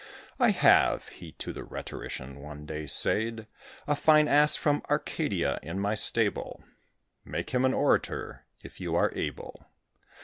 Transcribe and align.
"I 0.39 0.49
have," 0.49 1.09
he 1.09 1.31
to 1.33 1.53
the 1.53 1.63
rhetorician 1.63 2.39
one 2.39 2.65
day 2.65 2.87
said, 2.87 3.45
"A 3.85 3.95
fine 3.95 4.27
ass 4.27 4.55
from 4.55 4.81
Arcadia 4.89 5.59
in 5.61 5.79
my 5.79 5.93
stable; 5.93 6.63
Make 7.23 7.51
him 7.51 7.65
an 7.65 7.75
orator, 7.75 8.45
if 8.63 8.79
you 8.81 8.95
are 8.95 9.11
able." 9.13 9.67